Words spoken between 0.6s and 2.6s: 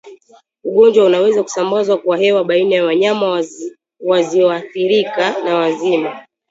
Ugonjwa unaweza kusambazwa kwa hewa